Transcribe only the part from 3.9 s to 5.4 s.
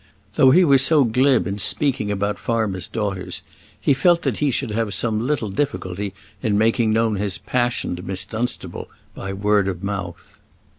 felt that he should have some